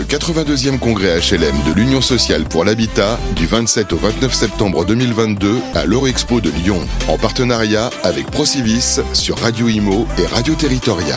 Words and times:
le 0.00 0.06
82e 0.06 0.78
congrès 0.78 1.18
HLM 1.18 1.54
de 1.66 1.74
l'Union 1.74 2.00
sociale 2.00 2.44
pour 2.44 2.64
l'habitat 2.64 3.18
du 3.36 3.44
27 3.44 3.92
au 3.92 3.98
29 3.98 4.32
septembre 4.32 4.86
2022 4.86 5.58
à 5.74 5.84
l'Eurexpo 5.84 6.40
de 6.40 6.48
Lyon, 6.48 6.78
en 7.06 7.18
partenariat 7.18 7.90
avec 8.02 8.30
Procivis 8.30 9.00
sur 9.12 9.36
Radio 9.36 9.68
Imo 9.68 10.06
et 10.16 10.24
Radio 10.24 10.54
Territoria. 10.54 11.16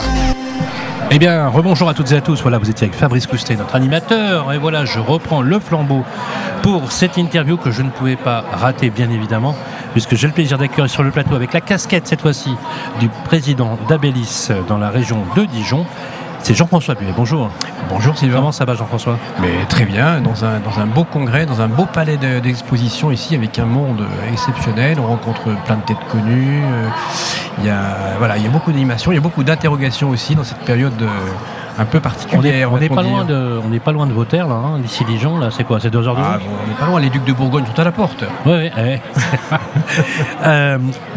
Eh 1.10 1.18
bien, 1.18 1.48
rebonjour 1.48 1.88
à 1.88 1.94
toutes 1.94 2.12
et 2.12 2.16
à 2.16 2.20
tous. 2.20 2.42
Voilà, 2.42 2.58
vous 2.58 2.68
étiez 2.68 2.86
avec 2.88 2.98
Fabrice 2.98 3.26
Coustet, 3.26 3.56
notre 3.56 3.74
animateur. 3.74 4.52
Et 4.52 4.58
voilà, 4.58 4.84
je 4.84 4.98
reprends 4.98 5.40
le 5.40 5.60
flambeau 5.60 6.04
pour 6.62 6.92
cette 6.92 7.16
interview 7.16 7.56
que 7.56 7.70
je 7.70 7.80
ne 7.80 7.88
pouvais 7.88 8.16
pas 8.16 8.44
rater, 8.52 8.90
bien 8.90 9.08
évidemment, 9.10 9.56
puisque 9.92 10.14
j'ai 10.14 10.26
le 10.26 10.34
plaisir 10.34 10.58
d'accueillir 10.58 10.90
sur 10.90 11.02
le 11.02 11.10
plateau 11.10 11.34
avec 11.36 11.54
la 11.54 11.62
casquette, 11.62 12.06
cette 12.06 12.20
fois-ci, 12.20 12.54
du 13.00 13.08
président 13.24 13.78
d'Abélis 13.88 14.48
dans 14.68 14.76
la 14.76 14.90
région 14.90 15.22
de 15.36 15.44
Dijon. 15.46 15.86
C'est 16.44 16.52
Jean-François 16.52 16.94
Buet. 16.94 17.14
Bonjour. 17.16 17.48
Bonjour 17.88 18.18
Sylvain. 18.18 18.36
Comment 18.36 18.52
ça 18.52 18.66
va 18.66 18.74
Jean-François? 18.74 19.18
Mais 19.40 19.64
très 19.66 19.86
bien, 19.86 20.20
dans 20.20 20.44
un, 20.44 20.60
dans 20.60 20.78
un 20.78 20.84
beau 20.84 21.04
congrès, 21.04 21.46
dans 21.46 21.62
un 21.62 21.68
beau 21.68 21.86
palais 21.86 22.18
d'exposition 22.18 23.10
ici 23.10 23.34
avec 23.34 23.58
un 23.58 23.64
monde 23.64 24.06
exceptionnel. 24.30 25.00
On 25.00 25.06
rencontre 25.06 25.44
plein 25.64 25.76
de 25.76 25.82
têtes 25.86 26.04
connues. 26.12 26.62
Euh, 26.62 26.88
il 27.60 27.64
y 27.64 27.70
a, 27.70 28.18
voilà, 28.18 28.36
il 28.36 28.42
y 28.42 28.46
a 28.46 28.50
beaucoup 28.50 28.72
d'animations, 28.72 29.10
il 29.10 29.14
y 29.14 29.18
a 29.18 29.22
beaucoup 29.22 29.42
d'interrogations 29.42 30.10
aussi 30.10 30.34
dans 30.34 30.44
cette 30.44 30.58
période 30.66 31.00
euh, 31.00 31.08
un 31.78 31.84
peu 31.84 32.00
particulière. 32.00 32.72
On 32.72 32.78
n'est 32.78 32.88
pas, 32.88 33.02
loin 33.02 33.24
de, 33.24 33.60
on 33.62 33.78
pas 33.78 33.92
loin 33.92 34.06
de 34.06 34.12
vos 34.12 34.24
terres, 34.24 34.48
là, 34.48 34.54
hein, 34.54 34.78
d'ici 34.78 35.04
Dijon, 35.04 35.38
là, 35.38 35.50
c'est 35.50 35.64
quoi 35.64 35.80
C'est 35.80 35.90
deux 35.90 36.06
heures 36.06 36.16
de 36.16 36.20
ah, 36.22 36.38
On 36.40 36.68
n'est 36.68 36.74
pas 36.74 36.86
loin, 36.86 37.00
les 37.00 37.10
ducs 37.10 37.24
de 37.24 37.32
Bourgogne 37.32 37.64
sont 37.66 37.78
à 37.78 37.84
la 37.84 37.92
porte. 37.92 38.24
Oui, 38.46 38.70
oui. 38.76 39.00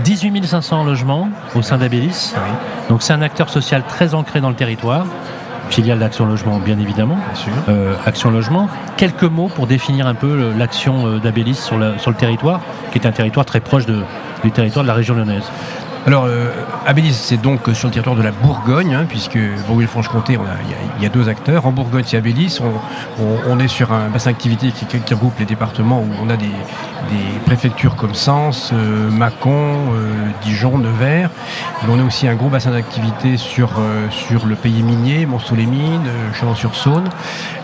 18 0.03 0.45
500 0.45 0.83
logements 0.83 1.29
au 1.55 1.61
sein 1.61 1.77
d'Abélis. 1.77 2.33
Donc 2.89 3.03
c'est 3.03 3.13
un 3.13 3.21
acteur 3.21 3.49
social 3.49 3.83
très 3.87 4.13
ancré 4.13 4.41
dans 4.41 4.49
le 4.49 4.55
territoire 4.55 5.05
filiale 5.69 5.99
d'Action 5.99 6.25
Logement, 6.25 6.59
bien 6.59 6.79
évidemment. 6.79 7.17
Euh, 7.67 7.93
Action 8.05 8.31
Logement. 8.31 8.69
Quelques 8.95 9.23
mots 9.23 9.49
pour 9.53 9.67
définir 9.67 10.07
un 10.07 10.15
peu 10.15 10.53
l'action 10.57 11.05
euh, 11.05 11.19
d'Abélis 11.19 11.55
sur, 11.55 11.77
sur, 11.99 12.11
le 12.11 12.17
territoire, 12.17 12.61
qui 12.91 12.99
est 12.99 13.05
un 13.05 13.11
territoire 13.11 13.45
très 13.45 13.59
proche 13.59 13.85
de, 13.85 14.01
du 14.43 14.51
territoire 14.51 14.83
de 14.83 14.87
la 14.87 14.93
région 14.93 15.15
lyonnaise. 15.15 15.51
Alors, 16.05 16.25
euh, 16.25 16.51
Abélis, 16.85 17.13
c'est 17.13 17.37
donc 17.37 17.61
sur 17.73 17.87
le 17.87 17.93
territoire 17.93 18.15
de 18.15 18.21
la 18.21 18.31
Bourgogne, 18.31 18.93
hein, 18.93 19.05
puisque 19.07 19.37
Bourgogne-Franche-Comté, 19.67 20.37
il 20.97 21.03
y, 21.03 21.05
a 21.05 21.09
deux 21.09 21.27
acteurs. 21.27 21.65
En 21.65 21.71
Bourgogne, 21.71 22.03
c'est 22.05 22.17
Abélis. 22.17 22.59
On, 23.49 23.59
est 23.59 23.67
sur 23.67 23.91
un 23.91 24.07
bassin 24.07 24.31
d'activité 24.31 24.71
qui, 24.71 25.13
regroupe 25.13 25.37
les 25.39 25.45
départements 25.45 25.99
où 25.99 26.07
on 26.23 26.29
a 26.29 26.37
des, 26.37 26.47
préfectures 27.45 27.95
comme 27.95 28.13
Sens, 28.13 28.71
euh, 28.73 29.09
Mâcon, 29.09 29.75
euh, 29.93 30.11
Dijon, 30.43 30.77
Nevers. 30.77 31.29
Mais 31.83 31.93
on 31.93 31.99
a 31.99 32.03
aussi 32.03 32.27
un 32.27 32.35
gros 32.35 32.49
bassin 32.49 32.71
d'activité 32.71 33.37
sur, 33.37 33.71
sur 34.09 34.45
le 34.45 34.55
pays 34.55 34.83
minier, 34.83 35.25
Monceau-les-Mines, 35.25 36.07
Chalon-sur-Saône. 36.39 37.09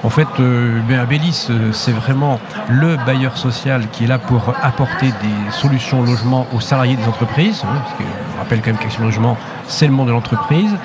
En 0.04 0.10
fait, 0.10 0.28
ben, 0.38 1.00
Abélis, 1.00 1.50
c'est 1.72 1.92
vraiment 1.92 2.40
le 2.70 2.98
bailleur 3.06 3.38
social 3.38 3.88
qui 3.92 4.06
est 4.06 4.08
là 4.08 4.20
pour 4.20 4.54
apporter 4.62 5.08
des 5.08 5.52
solutions 5.52 6.04
logement 6.04 6.48
aux 6.54 6.60
salariés 6.60 6.96
des 6.96 7.08
entreprises. 7.08 7.64
Hein, 7.66 7.82
on 8.00 8.33
rappelle 8.44 8.62
quand 8.62 8.72
même 8.72 8.78
qu'Action 8.78 9.04
Logement, 9.04 9.38
c'est 9.68 9.88
le 9.88 9.94
monde 9.94 10.08
de 10.08 10.12
l'entreprise. 10.12 10.76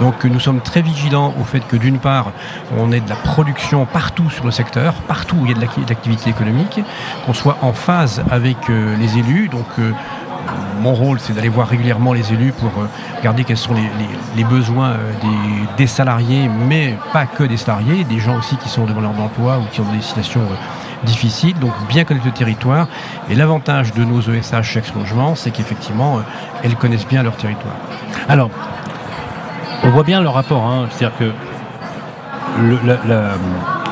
Donc 0.00 0.24
nous 0.24 0.40
sommes 0.40 0.60
très 0.60 0.82
vigilants 0.82 1.34
au 1.40 1.44
fait 1.44 1.60
que 1.60 1.76
d'une 1.76 1.98
part, 1.98 2.32
on 2.78 2.92
ait 2.92 3.00
de 3.00 3.08
la 3.08 3.16
production 3.16 3.86
partout 3.86 4.30
sur 4.30 4.44
le 4.44 4.50
secteur, 4.50 4.94
partout 5.08 5.36
où 5.36 5.46
il 5.46 5.52
y 5.52 5.54
a 5.54 5.56
de 5.56 5.88
l'activité 5.88 6.30
économique, 6.30 6.80
qu'on 7.24 7.34
soit 7.34 7.56
en 7.62 7.72
phase 7.72 8.22
avec 8.30 8.68
euh, 8.68 8.96
les 8.96 9.18
élus. 9.18 9.48
Donc 9.48 9.66
euh, 9.78 9.92
mon 10.80 10.94
rôle, 10.94 11.18
c'est 11.18 11.32
d'aller 11.32 11.48
voir 11.48 11.68
régulièrement 11.68 12.12
les 12.12 12.32
élus 12.32 12.52
pour 12.52 12.82
euh, 12.82 12.86
regarder 13.18 13.44
quels 13.44 13.56
sont 13.56 13.74
les, 13.74 14.44
besoins 14.44 14.96
des, 15.78 15.86
salariés, 15.86 16.50
mais 16.68 16.96
pas 17.12 17.26
que 17.26 17.44
des 17.44 17.56
salariés, 17.56 18.04
des 18.04 18.20
gens 18.20 18.36
aussi 18.38 18.56
qui 18.56 18.68
sont 18.68 18.84
devant 18.84 19.00
leur 19.00 19.18
emploi 19.18 19.58
ou 19.58 19.64
qui 19.72 19.80
ont 19.80 19.92
des 19.92 20.02
situations 20.02 20.42
difficile, 21.04 21.58
donc 21.58 21.72
bien 21.88 22.04
connaître 22.04 22.26
le 22.26 22.32
territoire. 22.32 22.88
Et 23.30 23.34
l'avantage 23.34 23.92
de 23.94 24.04
nos 24.04 24.20
ESH 24.20 24.62
chez 24.62 24.82
Logement, 24.94 25.34
c'est 25.34 25.50
qu'effectivement, 25.50 26.18
euh, 26.18 26.20
elles 26.62 26.76
connaissent 26.76 27.06
bien 27.06 27.22
leur 27.22 27.36
territoire. 27.36 27.74
Alors, 28.28 28.50
on 29.84 29.90
voit 29.90 30.04
bien 30.04 30.20
le 30.20 30.28
rapport, 30.28 30.64
hein. 30.64 30.86
c'est-à-dire 30.90 31.18
que 31.18 31.30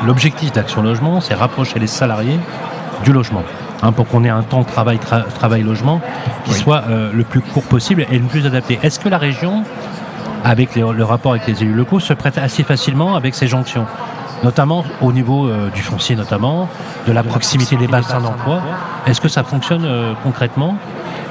l'objectif 0.06 0.52
d'Action 0.52 0.82
Logement, 0.82 1.20
c'est 1.20 1.34
rapprocher 1.34 1.78
les 1.78 1.86
salariés 1.86 2.38
du 3.04 3.12
logement. 3.12 3.42
Hein, 3.82 3.92
pour 3.92 4.08
qu'on 4.08 4.24
ait 4.24 4.30
un 4.30 4.42
temps 4.42 4.62
de 4.62 4.66
travail, 4.66 4.98
travail 4.98 5.62
logement 5.62 6.00
qui 6.46 6.54
soit 6.54 6.84
euh, 6.88 7.10
le 7.12 7.22
plus 7.24 7.40
court 7.40 7.64
possible 7.64 8.06
et 8.10 8.18
le 8.18 8.24
plus 8.24 8.46
adapté. 8.46 8.78
Est-ce 8.82 8.98
que 8.98 9.10
la 9.10 9.18
région, 9.18 9.64
avec 10.42 10.74
le 10.74 11.04
rapport 11.04 11.32
avec 11.32 11.46
les 11.46 11.62
élus 11.62 11.74
locaux, 11.74 12.00
se 12.00 12.14
prête 12.14 12.38
assez 12.38 12.62
facilement 12.62 13.14
avec 13.14 13.34
ces 13.34 13.46
jonctions? 13.46 13.86
Notamment 14.44 14.84
au 15.00 15.10
niveau 15.12 15.48
euh, 15.48 15.70
du 15.70 15.80
foncier 15.80 16.14
notamment, 16.14 16.68
de 17.08 17.12
la 17.12 17.24
proximité 17.24 17.76
des 17.76 17.88
bassins 17.88 18.20
d'emploi. 18.20 18.60
Est-ce 19.06 19.20
que 19.20 19.28
ça 19.28 19.42
fonctionne 19.42 19.84
euh, 19.84 20.12
concrètement? 20.22 20.76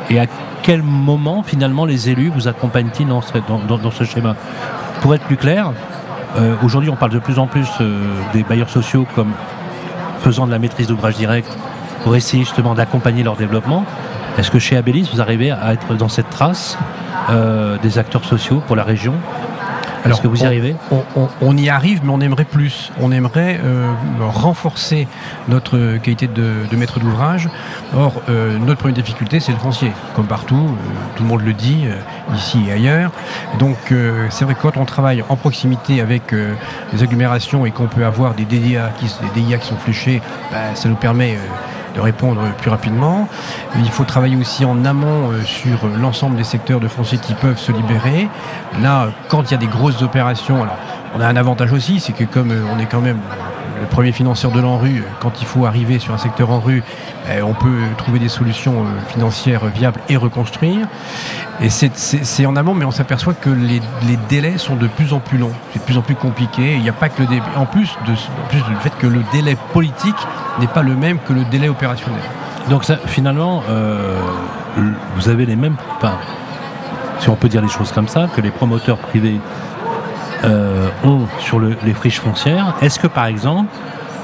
Et 0.10 0.20
à 0.20 0.26
quel 0.64 0.82
moment 0.82 1.44
finalement 1.44 1.86
les 1.86 2.10
élus 2.10 2.32
vous 2.34 2.48
accompagnent-ils 2.48 3.08
dans, 3.08 3.22
ce 3.22 4.04
schéma? 4.04 4.36
Pour 5.02 5.14
être 5.14 5.24
plus 5.26 5.38
clair, 5.38 5.72
euh, 6.38 6.56
aujourd'hui 6.64 6.90
on 6.90 6.96
parle 6.96 7.12
de 7.12 7.20
plus 7.20 7.38
en 7.40 7.48
plus 7.48 7.70
des 8.34 8.44
bailleurs 8.44 8.70
sociaux 8.70 9.06
comme 9.16 9.32
faisant 10.22 10.48
de 10.48 10.52
la 10.52 10.60
maîtrise 10.60 10.88
d'ouvrage 10.88 11.16
direct 11.16 11.56
pour 12.04 12.16
essayer 12.16 12.44
justement 12.44 12.74
d'accompagner 12.74 13.24
leur 13.24 13.36
développement. 13.36 13.86
Est-ce 14.38 14.50
que 14.50 14.60
chez 14.60 14.76
Abélis, 14.76 15.10
vous 15.14 15.22
arrivez 15.22 15.52
à 15.52 15.74
être 15.74 15.94
dans 15.94 16.10
cette 16.10 16.30
trace 16.30 16.78
des 17.84 17.98
acteurs 18.00 18.26
sociaux 18.26 18.64
pour 18.66 18.76
la 18.76 18.84
région? 18.84 19.14
Est-ce 20.06 20.22
que 20.22 20.28
vous 20.28 20.44
y 20.44 20.46
arrivez 20.46 20.76
on, 21.42 21.58
y 21.58 21.70
arrive, 21.70 22.02
mais 22.04 22.12
on 22.12 22.22
aimerait 22.22 22.46
plus. 22.46 22.92
On 23.00 23.12
aimerait 23.12 23.60
euh, 23.64 23.92
renforcer 24.20 25.08
notre 25.48 25.98
qualité 25.98 26.28
de, 26.28 26.76
maître 26.76 27.00
d'ouvrage. 27.00 27.50
Or, 27.96 28.22
euh, 28.30 28.58
notre 28.58 28.80
première 28.80 28.96
difficulté, 28.96 29.40
c'est 29.40 29.52
le 29.52 29.58
foncier. 29.58 29.92
Comme 30.16 30.28
partout, 30.28 30.56
euh, 30.56 31.16
tout 31.16 31.24
le 31.24 31.30
monde 31.30 31.42
le 31.42 31.54
dit, 31.54 31.86
ici 32.36 32.60
et 32.68 32.74
ailleurs. 32.74 33.12
Donc, 33.60 33.78
c'est 34.30 34.46
vrai 34.46 34.56
que 34.56 34.62
quand 34.62 34.78
on 34.78 34.86
travaille 34.86 35.24
en 35.30 35.36
proximité 35.36 36.02
avec 36.02 36.32
les 36.32 37.04
agglomérations 37.04 37.66
et 37.66 37.72
qu'on 37.72 37.88
peut 37.88 38.06
avoir 38.06 38.34
des 38.34 38.46
DIA 38.46 38.92
qui, 38.98 39.06
des 39.34 39.42
DIA 39.42 39.58
qui 39.58 39.68
sont 39.68 39.78
fléchés, 39.78 40.22
bah, 40.52 40.76
ça 40.76 40.90
nous 40.90 40.96
permet 40.96 41.38
de 41.96 42.02
répondre 42.02 42.42
plus 42.58 42.70
rapidement. 42.70 43.28
Il 43.78 43.90
faut 43.90 44.04
travailler 44.04 44.36
aussi 44.36 44.66
en 44.66 44.84
amont 44.86 45.32
euh, 45.32 45.42
sur 45.44 45.88
l'ensemble 46.00 46.36
des 46.36 46.44
secteurs 46.44 46.80
de 46.80 46.88
foncier 46.88 47.18
qui 47.18 47.34
peuvent 47.34 47.60
se 47.60 47.72
libérer. 47.72 48.28
Là, 48.82 49.10
quand 49.30 49.44
il 49.44 49.52
y 49.52 49.56
a 49.56 49.58
des 49.58 49.68
grosses 49.68 50.02
opérations, 50.02 50.64
alors 50.64 50.78
on 51.16 51.22
a 51.22 51.28
un 51.28 51.36
avantage 51.36 51.72
aussi, 51.72 52.00
c'est 52.00 52.14
que 52.14 52.24
comme 52.24 52.52
euh, 52.52 52.64
on 52.76 52.80
est 52.80 52.88
quand 52.88 53.02
même 53.02 53.20
le 53.84 53.88
premier 53.88 54.12
financeur 54.12 54.52
de 54.52 54.62
l'ANRU, 54.62 55.04
quand 55.20 55.42
il 55.42 55.46
faut 55.46 55.66
arriver 55.66 56.00
sur 56.00 56.14
un 56.14 56.18
secteur 56.18 56.50
en 56.52 56.60
rue, 56.60 56.84
eh, 57.30 57.42
on 57.42 57.54
peut 57.54 57.80
trouver 57.98 58.20
des 58.20 58.30
solutions 58.30 58.84
euh, 58.84 59.12
financières 59.12 59.66
viables 59.66 60.00
et 60.10 60.16
reconstruire. 60.16 60.88
Et 61.62 61.70
c'est 61.70 62.46
en 62.46 62.56
amont, 62.56 62.74
mais 62.74 62.86
on 62.86 62.92
s'aperçoit 62.92 63.34
que 63.34 63.50
les, 63.50 63.80
délais 64.30 64.58
sont 64.58 64.76
de 64.76 64.88
plus 64.88 65.14
en 65.14 65.20
plus 65.20 65.38
longs, 65.38 65.52
c'est 65.72 65.80
de 65.80 65.84
plus 65.84 65.98
en 65.98 66.02
plus 66.02 66.16
compliqué. 66.16 66.74
Il 66.74 66.82
n'y 66.82 66.90
a 66.90 66.94
pas 66.94 67.10
que 67.10 67.22
le 67.22 67.28
en 67.56 67.66
plus 67.66 67.96
du 68.06 68.16
fait 68.82 68.98
que 68.98 69.08
le 69.08 69.22
délai 69.32 69.56
politique 69.72 70.16
n'est 70.60 70.68
pas 70.68 70.82
le 70.82 70.96
même 70.96 71.20
que 71.20 71.34
le 71.34 71.44
délai 71.46 71.70
opérationnel. 71.70 72.22
Donc 72.70 72.84
ça, 72.86 72.98
finalement, 73.06 73.64
euh, 73.70 74.18
vous 75.16 75.30
avez 75.30 75.46
les 75.46 75.56
mêmes, 75.56 75.76
enfin, 75.98 76.14
si 77.20 77.30
on 77.30 77.36
peut 77.36 77.50
dire 77.50 77.62
les 77.62 77.68
choses 77.68 77.92
comme 77.92 78.08
ça, 78.08 78.28
que 78.34 78.42
les 78.42 78.52
promoteurs 78.52 78.98
privés 78.98 79.40
euh, 80.46 80.88
ont 81.04 81.22
sur 81.40 81.60
les 81.60 81.94
friches 81.94 82.20
foncières. 82.20 82.76
Est-ce 82.82 83.00
que 83.00 83.08
par 83.08 83.26
exemple, 83.26 83.70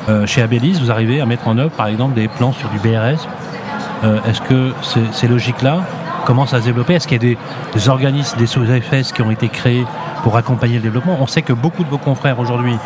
euh, 0.07 0.25
chez 0.25 0.41
Abélis, 0.41 0.79
vous 0.81 0.91
arrivez 0.91 1.21
à 1.21 1.25
mettre 1.25 1.47
en 1.47 1.57
œuvre 1.57 1.71
par 1.71 1.87
exemple 1.87 2.15
des 2.15 2.27
plans 2.27 2.53
sur 2.53 2.69
du 2.69 2.79
BRS 2.79 3.27
Est-ce 4.27 4.41
que 4.41 4.71
ces 5.11 5.27
logiques-là 5.27 5.81
commencent 6.25 6.53
à 6.53 6.61
se 6.61 6.65
développer? 6.65 6.93
Est-ce 6.93 7.07
qu'il 7.07 7.21
y 7.23 7.33
a 7.33 7.35
des, 7.73 7.89
organismes, 7.89 8.37
des 8.37 8.47
sous-FS 8.47 9.11
qui 9.11 9.21
ont 9.21 9.31
été 9.31 9.49
créés 9.49 9.85
pour 10.23 10.37
accompagner 10.37 10.75
le 10.75 10.81
développement? 10.81 11.17
On 11.19 11.27
sait 11.27 11.41
que 11.41 11.53
beaucoup 11.53 11.83
de 11.83 11.89
vos 11.89 11.97
confrères 11.97 12.39
aujourd'hui 12.39 12.77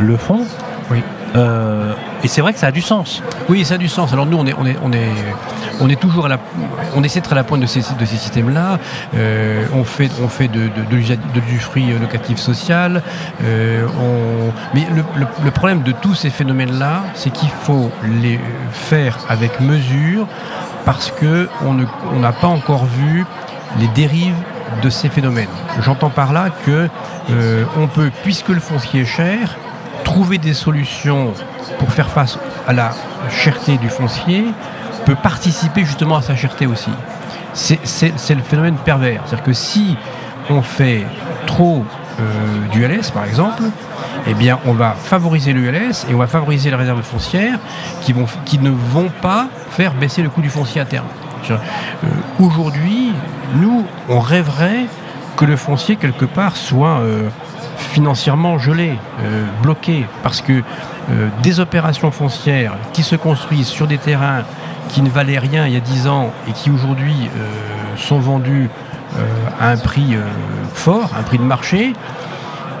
le 0.00 0.16
font. 0.16 0.40
Oui. 0.90 1.02
Et 2.22 2.28
c'est 2.28 2.40
vrai 2.40 2.52
que 2.52 2.58
ça 2.58 2.68
a 2.68 2.72
du 2.72 2.82
sens. 2.82 3.22
Oui, 3.48 3.64
ça 3.64 3.74
a 3.74 3.78
du 3.78 3.88
sens. 3.88 4.12
Alors 4.12 4.26
nous, 4.26 4.38
on 4.38 4.46
est, 4.46 4.54
on 4.56 4.64
est, 4.64 4.76
on 4.82 4.92
est, 4.92 5.08
on 5.80 5.88
est 5.88 6.00
toujours 6.00 6.26
à 6.26 6.28
la, 6.28 6.38
on 6.94 7.02
essaie 7.02 7.20
d'être 7.20 7.32
à 7.32 7.34
la 7.34 7.44
pointe 7.44 7.60
de 7.60 7.66
ces, 7.66 7.80
de 7.80 8.04
ces 8.04 8.16
systèmes-là. 8.16 8.78
Euh, 9.14 9.64
on 9.74 9.84
fait, 9.84 10.10
on 10.22 10.28
fait 10.28 10.48
de, 10.48 10.68
du 10.88 11.58
fruit 11.58 11.92
locatif 12.00 12.38
social. 12.38 13.02
Euh, 13.44 13.86
mais 14.74 14.86
le, 14.94 15.50
problème 15.50 15.82
de 15.82 15.92
tous 15.92 16.14
ces 16.14 16.30
phénomènes-là, 16.30 17.02
c'est 17.14 17.30
qu'il 17.30 17.50
faut 17.50 17.90
les 18.20 18.40
faire 18.72 19.18
avec 19.28 19.60
mesure 19.60 20.26
parce 20.84 21.10
que 21.10 21.48
on 21.64 22.18
n'a 22.18 22.32
pas 22.32 22.48
encore 22.48 22.86
vu 22.86 23.24
les 23.78 23.88
dérives 23.88 24.34
de 24.82 24.90
ces 24.90 25.08
phénomènes. 25.08 25.48
J'entends 25.80 26.10
par 26.10 26.32
là 26.32 26.50
que 26.64 26.88
euh, 27.30 27.64
on 27.76 27.86
peut, 27.86 28.10
puisque 28.22 28.48
le 28.48 28.60
foncier 28.60 29.02
est 29.02 29.06
cher, 29.06 29.56
trouver 30.04 30.38
des 30.38 30.54
solutions 30.54 31.32
pour 31.78 31.92
faire 31.92 32.10
face 32.10 32.38
à 32.66 32.72
la 32.72 32.92
cherté 33.30 33.76
du 33.78 33.88
foncier 33.88 34.44
peut 35.04 35.16
participer 35.16 35.84
justement 35.84 36.16
à 36.16 36.22
sa 36.22 36.36
cherté 36.36 36.66
aussi. 36.66 36.90
C'est 37.54 38.34
le 38.34 38.42
phénomène 38.42 38.76
pervers. 38.76 39.22
C'est-à-dire 39.26 39.44
que 39.44 39.52
si 39.52 39.96
on 40.48 40.62
fait 40.62 41.04
trop 41.46 41.84
euh, 42.20 42.68
du 42.72 42.86
LS 42.86 43.10
par 43.10 43.24
exemple, 43.24 43.62
eh 44.26 44.34
bien, 44.34 44.58
on 44.66 44.72
va 44.72 44.92
favoriser 44.92 45.52
l'ULS 45.52 46.06
et 46.08 46.14
on 46.14 46.18
va 46.18 46.26
favoriser 46.26 46.70
les 46.70 46.76
réserves 46.76 47.02
foncières 47.02 47.58
qui, 48.02 48.14
ne 48.58 48.70
vont 48.70 49.10
pas 49.20 49.48
faire 49.70 49.94
baisser 49.94 50.22
le 50.22 50.28
coût 50.28 50.40
du 50.40 50.50
foncier 50.50 50.80
à 50.80 50.84
terme. 50.84 51.06
Euh, 51.50 51.56
aujourd'hui, 52.38 53.12
nous, 53.56 53.84
on 54.08 54.20
rêverait 54.20 54.86
que 55.36 55.44
le 55.44 55.56
foncier, 55.56 55.96
quelque 55.96 56.24
part, 56.24 56.56
soit 56.56 57.00
euh, 57.00 57.28
financièrement 57.82 58.58
gelé, 58.58 58.94
euh, 59.22 59.44
bloqué, 59.62 60.06
parce 60.22 60.40
que 60.40 60.62
des 61.42 61.58
opérations 61.58 62.12
foncières 62.12 62.74
qui 62.92 63.02
se 63.02 63.16
construisent 63.16 63.66
sur 63.66 63.88
des 63.88 63.98
terrains 63.98 64.44
qui 64.88 65.02
ne 65.02 65.10
valaient 65.10 65.40
rien 65.40 65.66
il 65.66 65.72
y 65.72 65.76
a 65.76 65.80
10 65.80 66.06
ans 66.06 66.30
et 66.48 66.52
qui 66.52 66.70
aujourd'hui 66.70 67.28
sont 67.96 68.20
vendus 68.20 68.70
à 69.60 69.70
un 69.70 69.76
prix 69.76 70.16
fort, 70.74 71.10
un 71.18 71.24
prix 71.24 71.38
de 71.38 71.42
marché, 71.42 71.92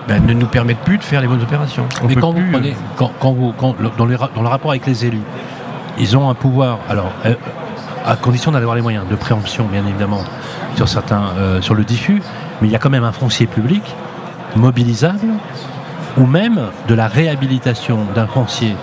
ben, 0.06 0.24
ne 0.24 0.32
nous 0.34 0.46
permettent 0.46 0.84
plus 0.84 0.98
de 0.98 1.02
faire 1.02 1.20
les 1.20 1.26
bonnes 1.26 1.42
opérations. 1.42 1.86
Mais 2.06 2.14
quand, 2.14 2.30
vous 2.30 2.42
prenez, 2.52 2.76
quand, 2.96 3.32
vous, 3.32 3.52
dans, 3.98 4.06
le 4.06 4.48
rapport 4.48 4.70
avec 4.70 4.86
les 4.86 5.04
élus, 5.04 5.22
ils 5.98 6.16
ont 6.16 6.30
un 6.30 6.34
pouvoir. 6.34 6.78
Alors, 6.88 7.12
à 8.04 8.16
condition 8.16 8.52
d'avoir 8.52 8.74
les 8.74 8.82
moyens 8.82 9.04
de 9.08 9.14
préemption, 9.14 9.66
bien 9.66 9.86
évidemment, 9.86 10.22
sur, 10.76 10.88
certains, 10.88 11.30
euh, 11.36 11.60
sur 11.60 11.74
le 11.74 11.84
diffus, 11.84 12.22
mais 12.60 12.68
il 12.68 12.72
y 12.72 12.76
a 12.76 12.78
quand 12.78 12.90
même 12.90 13.04
un 13.04 13.12
foncier 13.12 13.46
public 13.46 13.82
mobilisable, 14.56 15.28
ou 16.18 16.26
même 16.26 16.60
de 16.88 16.94
la 16.94 17.08
réhabilitation 17.08 18.00
d'un 18.14 18.26
foncier 18.26 18.76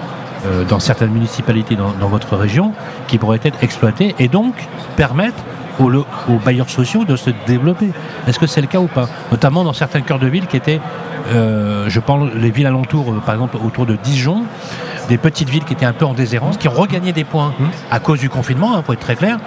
euh, 0.46 0.64
dans 0.64 0.80
certaines 0.80 1.12
municipalités 1.12 1.76
dans, 1.76 2.08
votre 2.08 2.36
région, 2.36 2.74
qui 3.08 3.18
pourrait 3.18 3.42
être 3.44 3.64
exploité 3.64 4.16
et 4.20 4.28
donc 4.28 4.56
permettre 4.96 5.44
aux, 5.80 6.40
bailleurs 6.44 6.70
sociaux 6.70 7.06
de 7.06 7.16
se 7.16 7.30
développer. 7.48 7.90
Est-ce 8.28 8.40
que 8.40 8.48
c'est 8.48 8.62
le 8.62 8.68
cas 8.68 8.80
ou 8.80 8.88
pas? 8.88 9.08
Notamment 9.32 9.64
dans 9.64 9.74
certains 9.74 10.02
cœurs 10.02 10.20
de 10.20 10.28
ville 10.28 10.48
qui 10.48 10.58
étaient, 10.58 10.82
euh, 11.34 11.90
je 11.90 12.00
pense, 12.00 12.30
les 12.34 12.52
villes 12.52 12.68
alentours, 12.68 13.14
par 13.26 13.36
exemple 13.36 13.58
autour 13.64 13.86
de 13.86 13.96
Dijon, 13.96 14.44
des 15.08 15.18
petites 15.18 15.50
villes 15.50 15.64
qui 15.64 15.74
étaient 15.74 15.86
un 15.86 15.94
peu 15.94 16.06
en 16.06 16.14
déshérence, 16.14 16.58
qui 16.58 16.68
ont 16.68 16.74
regagné 16.74 17.14
des 17.14 17.24
points 17.24 17.54
mmh. 17.60 17.66
à 17.92 18.00
cause 18.00 18.20
du 18.20 18.30
confinement, 18.30 18.72
il 18.74 18.78
hein, 18.78 18.84
faut 18.86 18.94
être 18.94 19.00
très 19.00 19.16
clair, 19.16 19.40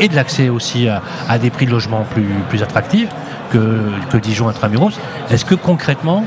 et 0.00 0.08
de 0.08 0.16
l'accès 0.16 0.48
aussi 0.48 0.88
à, 0.88 1.38
des 1.38 1.50
prix 1.50 1.66
de 1.66 1.70
logement 1.70 2.04
plus, 2.48 2.62
attractifs 2.62 3.10
que, 3.50 3.80
que 4.10 4.16
Dijon 4.16 4.48
intramuros. 4.48 4.98
Est-ce 5.30 5.44
que 5.44 5.54
concrètement, 5.54 6.24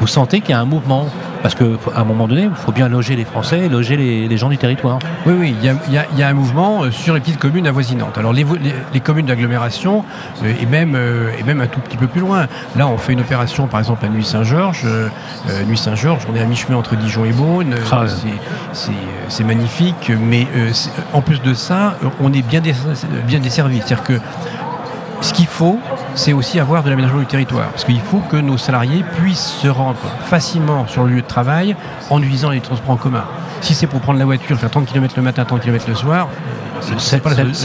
vous 0.00 0.06
sentez 0.06 0.40
qu'il 0.40 0.50
y 0.50 0.54
a 0.54 0.60
un 0.60 0.66
mouvement 0.66 1.06
parce 1.42 1.54
qu'à 1.54 1.64
un 1.96 2.04
moment 2.04 2.28
donné, 2.28 2.42
il 2.42 2.54
faut 2.54 2.72
bien 2.72 2.88
loger 2.88 3.16
les 3.16 3.24
Français, 3.24 3.68
loger 3.68 3.96
les, 3.96 4.36
gens 4.36 4.48
du 4.48 4.58
territoire. 4.58 4.98
Oui, 5.26 5.34
oui, 5.36 5.54
il 5.62 5.92
y, 5.92 6.22
a, 6.22 6.28
un 6.28 6.32
mouvement 6.32 6.84
euh, 6.84 6.90
sur 6.90 7.14
les 7.14 7.20
petites 7.20 7.38
communes 7.38 7.66
avoisinantes. 7.66 8.16
Alors 8.16 8.32
les, 8.32 8.44
communes 9.00 9.26
d'agglomération, 9.26 10.04
euh, 10.42 10.52
et, 10.60 10.66
même, 10.66 10.94
euh, 10.94 11.30
et 11.38 11.42
même 11.42 11.60
un 11.60 11.66
tout 11.66 11.80
petit 11.80 11.96
peu 11.96 12.06
plus 12.06 12.20
loin. 12.20 12.46
Là, 12.76 12.86
on 12.86 12.96
fait 12.96 13.12
une 13.12 13.20
opération, 13.20 13.66
par 13.66 13.80
exemple, 13.80 14.04
à 14.06 14.08
Nuit-Saint-Georges. 14.08 14.86
Nuit 15.66 15.76
Saint-Georges, 15.78 16.26
on 16.30 16.36
est 16.36 16.40
à 16.40 16.46
mi-chemin 16.46 16.76
entre 16.76 16.96
Dijon 16.96 17.24
et 17.24 17.32
Beaune. 17.32 17.74
Ah, 17.90 18.04
c'est 19.28 19.44
magnifique, 19.44 20.12
mais 20.20 20.46
en 21.12 21.20
plus 21.20 21.42
de 21.42 21.54
ça, 21.54 21.96
on 22.20 22.32
est 22.32 22.42
bien, 22.42 22.62
bien 23.26 23.40
desservi. 23.40 23.78
C'est-à-dire 23.78 24.04
que 24.04 24.20
ce 25.22 25.32
qu'il 25.32 25.46
faut, 25.46 25.78
c'est 26.14 26.32
aussi 26.32 26.58
avoir 26.60 26.82
de 26.82 26.90
l'aménagement 26.90 27.20
du 27.20 27.26
territoire. 27.26 27.68
Parce 27.70 27.84
qu'il 27.84 28.00
faut 28.00 28.20
que 28.30 28.36
nos 28.36 28.58
salariés 28.58 29.04
puissent 29.18 29.56
se 29.60 29.68
rendre 29.68 29.98
facilement 30.26 30.86
sur 30.86 31.04
le 31.04 31.14
lieu 31.14 31.22
de 31.22 31.26
travail 31.26 31.76
en 32.10 32.20
utilisant 32.20 32.50
les 32.50 32.60
transports 32.60 32.90
en 32.90 32.96
commun. 32.96 33.24
Si 33.60 33.74
c'est 33.74 33.86
pour 33.86 34.00
prendre 34.00 34.18
la 34.18 34.24
voiture, 34.24 34.58
faire 34.58 34.70
30 34.70 34.86
km 34.86 35.14
le 35.16 35.22
matin, 35.22 35.44
30 35.44 35.60
km 35.60 35.86
le 35.88 35.94
soir, 35.94 36.28
c'est 36.98 37.16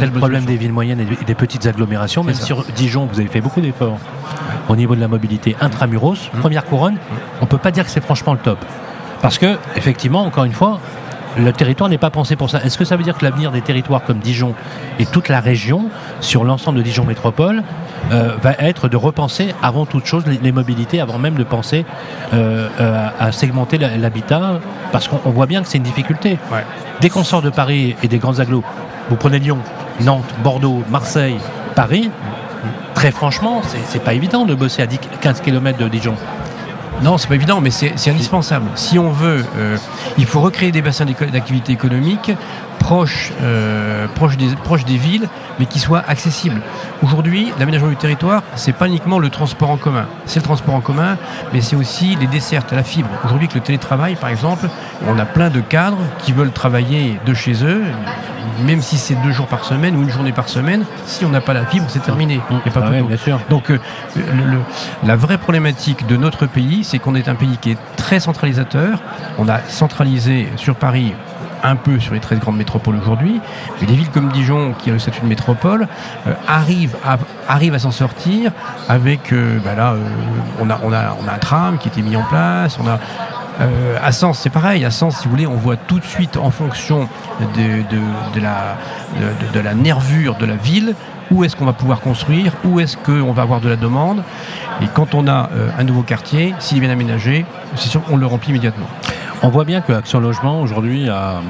le 0.05 0.11
problème 0.11 0.45
des 0.45 0.57
villes 0.57 0.71
moyennes 0.71 0.99
et 0.99 1.25
des 1.25 1.35
petites 1.35 1.65
agglomérations. 1.65 2.23
Même 2.23 2.35
sur 2.35 2.63
Dijon, 2.75 3.07
vous 3.11 3.19
avez 3.19 3.29
fait 3.29 3.41
beaucoup 3.41 3.61
d'efforts 3.61 3.97
au 4.69 4.75
niveau 4.75 4.95
de 4.95 5.01
la 5.01 5.07
mobilité 5.07 5.55
intramuros, 5.61 6.15
mmh. 6.15 6.39
première 6.39 6.65
couronne, 6.65 6.95
mmh. 6.95 6.97
on 7.41 7.45
ne 7.45 7.49
peut 7.49 7.57
pas 7.57 7.71
dire 7.71 7.85
que 7.85 7.89
c'est 7.89 8.03
franchement 8.03 8.33
le 8.33 8.39
top. 8.39 8.59
Parce 9.21 9.37
que, 9.37 9.57
effectivement, 9.75 10.23
encore 10.23 10.43
une 10.43 10.53
fois, 10.53 10.79
le 11.37 11.53
territoire 11.53 11.89
n'est 11.89 11.97
pas 11.97 12.09
pensé 12.09 12.35
pour 12.35 12.49
ça. 12.49 12.63
Est-ce 12.63 12.77
que 12.77 12.85
ça 12.85 12.97
veut 12.97 13.03
dire 13.03 13.17
que 13.17 13.23
l'avenir 13.23 13.51
des 13.51 13.61
territoires 13.61 14.03
comme 14.03 14.19
Dijon 14.19 14.53
et 14.99 15.05
toute 15.05 15.29
la 15.29 15.39
région, 15.39 15.85
sur 16.19 16.43
l'ensemble 16.43 16.79
de 16.79 16.83
Dijon 16.83 17.05
Métropole, 17.05 17.63
euh, 18.11 18.35
va 18.41 18.53
être 18.59 18.87
de 18.87 18.97
repenser 18.97 19.53
avant 19.61 19.85
toute 19.85 20.05
chose 20.05 20.23
les, 20.25 20.51
mobilités, 20.51 21.01
avant 21.01 21.17
même 21.17 21.35
de 21.35 21.43
penser 21.43 21.85
euh, 22.33 22.69
euh, 22.79 23.07
à 23.19 23.31
segmenter 23.31 23.77
l'habitat, 23.77 24.59
parce 24.91 25.07
qu'on 25.07 25.29
voit 25.29 25.45
bien 25.45 25.61
que 25.61 25.67
c'est 25.67 25.77
une 25.77 25.83
difficulté. 25.83 26.37
Dès 27.01 27.09
qu'on 27.09 27.23
sort 27.23 27.41
de 27.41 27.49
Paris 27.49 27.95
et 28.01 28.07
des 28.07 28.17
grands 28.17 28.39
agglos, 28.39 28.63
vous 29.09 29.15
prenez 29.15 29.39
Lyon, 29.39 29.59
Nantes, 30.01 30.33
Bordeaux, 30.43 30.83
Marseille, 30.89 31.37
Paris, 31.75 32.09
très 32.93 33.11
franchement, 33.11 33.61
c'est 33.87 34.03
pas 34.03 34.13
évident 34.13 34.45
de 34.45 34.55
bosser 34.55 34.81
à 34.81 34.87
10, 34.87 34.99
15 35.21 35.41
km 35.41 35.77
de 35.77 35.87
Dijon. 35.87 36.15
Non, 37.03 37.17
c'est 37.17 37.27
pas 37.27 37.35
évident, 37.35 37.61
mais 37.61 37.69
c'est 37.69 38.09
indispensable. 38.09 38.65
Si 38.75 38.97
on 38.97 39.11
veut, 39.11 39.45
euh, 39.57 39.77
il 40.17 40.25
faut 40.25 40.41
recréer 40.41 40.71
des 40.71 40.81
bassins 40.81 41.05
d'activité 41.05 41.71
économique 41.71 42.31
euh, 43.41 44.07
proches, 44.15 44.37
des, 44.85 44.97
villes, 44.97 45.27
mais 45.59 45.65
qui 45.65 45.79
soient 45.79 46.03
accessibles. 46.07 46.61
Aujourd'hui, 47.03 47.51
l'aménagement 47.59 47.89
du 47.89 47.95
territoire, 47.95 48.43
c'est 48.55 48.73
pas 48.73 48.87
uniquement 48.87 49.19
le 49.19 49.29
transport 49.29 49.69
en 49.69 49.77
commun. 49.77 50.05
C'est 50.25 50.39
le 50.39 50.45
transport 50.45 50.75
en 50.75 50.81
commun, 50.81 51.17
mais 51.53 51.61
c'est 51.61 51.75
aussi 51.75 52.15
les 52.15 52.27
dessertes 52.27 52.71
la 52.71 52.83
fibre. 52.83 53.09
Aujourd'hui, 53.25 53.47
avec 53.47 53.55
le 53.55 53.61
télétravail, 53.61 54.15
par 54.15 54.29
exemple, 54.29 54.67
on 55.07 55.17
a 55.19 55.25
plein 55.25 55.49
de 55.49 55.61
cadres 55.61 55.97
qui 56.19 56.31
veulent 56.31 56.51
travailler 56.51 57.19
de 57.25 57.33
chez 57.33 57.63
eux, 57.63 57.83
même 58.63 58.81
si 58.81 58.97
c'est 58.97 59.15
deux 59.15 59.31
jours 59.31 59.47
par 59.47 59.63
semaine 59.63 59.95
ou 59.95 60.01
une 60.01 60.09
journée 60.09 60.31
par 60.31 60.49
semaine, 60.49 60.85
si 61.05 61.25
on 61.25 61.29
n'a 61.29 61.41
pas 61.41 61.53
la 61.53 61.65
fibre, 61.65 61.85
c'est 61.89 62.03
terminé. 62.03 62.39
Et 62.65 62.69
pas 62.69 62.81
ah 62.85 62.89
bien 62.89 63.17
sûr. 63.17 63.39
Donc, 63.49 63.69
euh, 63.69 63.79
la 65.03 65.15
vraie 65.15 65.37
problématique 65.37 66.07
de 66.07 66.17
notre 66.17 66.45
pays, 66.45 66.83
c'est 66.83 66.99
qu'on 66.99 67.15
est 67.15 67.27
un 67.27 67.35
pays 67.35 67.57
qui 67.59 67.71
est 67.71 67.77
très 67.95 68.19
centralisateur. 68.19 69.01
On 69.37 69.47
a 69.49 69.59
centralisé 69.67 70.47
sur 70.55 70.75
Paris 70.75 71.13
un 71.67 71.75
peu 71.75 71.99
sur 71.99 72.13
les 72.13 72.19
13 72.19 72.39
grandes 72.39 72.57
métropoles 72.57 72.95
aujourd'hui, 72.95 73.39
mais 73.79 73.87
des 73.87 73.95
villes 73.95 74.09
comme 74.09 74.31
Dijon, 74.31 74.73
qui 74.77 74.89
a 74.89 74.93
le 74.93 74.99
statut 74.99 75.21
de 75.21 75.27
métropole, 75.27 75.87
euh, 76.27 76.33
arrivent 76.47 76.97
à, 77.05 77.17
à 77.47 77.79
s'en 77.79 77.91
sortir 77.91 78.51
avec, 78.89 79.31
euh, 79.33 79.59
bah 79.63 79.75
là, 79.75 79.95
on, 80.59 80.69
a, 80.69 80.75
un 80.75 81.37
tram 81.39 81.77
qui 81.77 81.89
a 81.89 81.91
été 81.91 82.01
mis 82.01 82.15
en 82.15 82.23
place, 82.23 82.77
on 82.81 82.87
a 82.87 82.99
euh, 83.59 83.97
à 84.03 84.11
Sens, 84.11 84.39
c'est 84.39 84.51
pareil. 84.51 84.85
À 84.85 84.91
Sens, 84.91 85.17
si 85.17 85.25
vous 85.25 85.31
voulez, 85.31 85.47
on 85.47 85.55
voit 85.55 85.77
tout 85.77 85.99
de 85.99 86.05
suite 86.05 86.37
en 86.37 86.51
fonction 86.51 87.09
de, 87.55 88.39
la, 88.39 88.77
de, 89.53 89.59
la 89.59 89.73
nervure 89.73 90.35
de 90.35 90.45
la 90.45 90.55
ville 90.55 90.93
où 91.31 91.43
est-ce 91.43 91.55
qu'on 91.55 91.65
va 91.65 91.73
pouvoir 91.73 91.99
construire, 91.99 92.53
où 92.63 92.79
est-ce 92.79 92.95
qu'on 92.97 93.33
va 93.33 93.41
avoir 93.41 93.59
de 93.59 93.69
la 93.69 93.75
demande. 93.75 94.23
Et 94.81 94.85
quand 94.93 95.13
on 95.13 95.27
a 95.27 95.49
euh, 95.53 95.69
un 95.77 95.83
nouveau 95.83 96.03
quartier, 96.03 96.53
s'il 96.59 96.77
est 96.77 96.81
bien 96.81 96.89
aménagé, 96.89 97.45
c'est 97.75 97.89
sûr 97.89 98.03
qu'on 98.03 98.17
le 98.17 98.25
remplit 98.25 98.51
immédiatement. 98.51 98.87
On 99.43 99.49
voit 99.49 99.65
bien 99.65 99.81
que 99.81 99.93
Action 99.93 100.19
Logement 100.19 100.61
aujourd'hui 100.61 101.09
a, 101.09 101.41